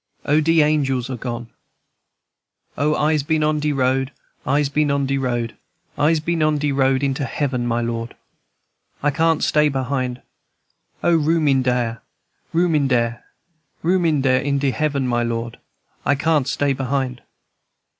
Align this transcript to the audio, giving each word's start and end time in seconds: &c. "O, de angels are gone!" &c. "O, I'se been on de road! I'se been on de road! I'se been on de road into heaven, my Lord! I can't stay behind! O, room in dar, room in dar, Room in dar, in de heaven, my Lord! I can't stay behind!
&c. 0.25 0.29
"O, 0.31 0.41
de 0.41 0.63
angels 0.63 1.11
are 1.11 1.15
gone!" 1.15 1.45
&c. 2.75 2.75
"O, 2.75 2.95
I'se 2.95 3.21
been 3.21 3.43
on 3.43 3.59
de 3.59 3.71
road! 3.71 4.11
I'se 4.47 4.67
been 4.69 4.89
on 4.89 5.05
de 5.05 5.19
road! 5.19 5.55
I'se 5.95 6.19
been 6.19 6.41
on 6.41 6.57
de 6.57 6.71
road 6.71 7.03
into 7.03 7.23
heaven, 7.23 7.67
my 7.67 7.81
Lord! 7.81 8.15
I 9.03 9.11
can't 9.11 9.43
stay 9.43 9.69
behind! 9.69 10.23
O, 11.03 11.15
room 11.15 11.47
in 11.47 11.61
dar, 11.61 12.01
room 12.51 12.73
in 12.73 12.87
dar, 12.87 13.23
Room 13.83 14.03
in 14.07 14.21
dar, 14.21 14.37
in 14.37 14.57
de 14.57 14.71
heaven, 14.71 15.07
my 15.07 15.21
Lord! 15.21 15.59
I 16.03 16.15
can't 16.15 16.47
stay 16.47 16.73
behind! 16.73 17.21